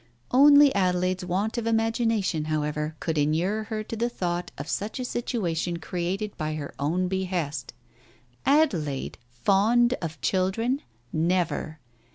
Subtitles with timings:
[0.31, 5.05] Only Adelaide's want of imagination, however, could inure her to the thought of such a
[5.05, 7.71] situation created by her own behest.
[8.43, 9.19] Adelaide!
[9.35, 10.81] fond of children!
[11.13, 11.77] Never